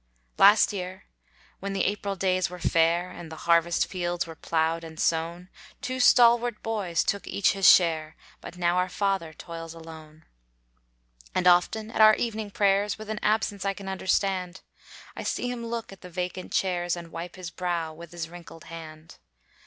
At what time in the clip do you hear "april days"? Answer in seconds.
1.85-2.49